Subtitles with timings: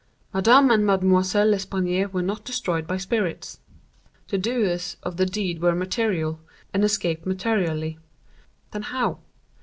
[0.33, 3.59] Madame and Mademoiselle L'Espanaye were not destroyed by spirits.
[4.29, 6.39] The doers of the deed were material,
[6.73, 7.99] and escaped materially.
[8.71, 9.19] Then how?